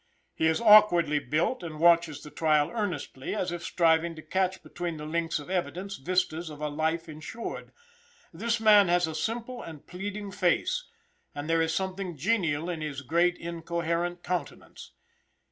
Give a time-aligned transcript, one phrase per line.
[0.33, 4.97] He is awkwardly built, and watches the trial earnestly, as if striving to catch between
[4.97, 7.71] the links of evidence vistas of a life insured.
[8.33, 10.85] This man has a simple and pleading face,
[11.35, 14.91] and there is something genial in his great, incoherent countenance.